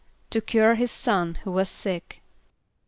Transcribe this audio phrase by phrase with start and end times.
[0.31, 2.23] =To cure his son, who was sick.